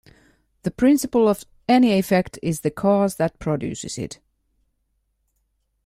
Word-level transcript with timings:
The 0.63 0.71
principle 0.71 1.27
of 1.27 1.45
any 1.69 1.99
effect 1.99 2.39
is 2.41 2.61
the 2.61 2.71
cause 2.71 3.17
that 3.17 3.37
produces 3.37 3.99
it. 3.99 4.19